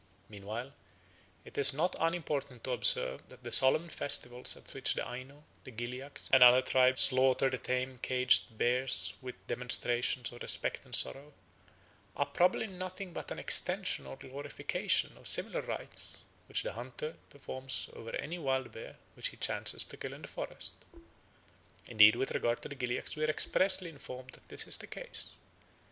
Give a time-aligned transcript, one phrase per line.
[0.29, 0.73] Meantime
[1.45, 5.69] it is not unimportant to observe that the solemn festivals at which the Aino, the
[5.71, 11.33] Gilyaks, and other tribes slaughter the tame caged bears with demonstrations of respect and sorrow,
[12.17, 17.87] are probably nothing but an extension or glorification of similar rites which the hunter performs
[17.93, 20.83] over any wild bear which he chances to kill in the forest.
[21.87, 25.37] Indeed with regard to the Gilyaks we are expressly informed that this is the case.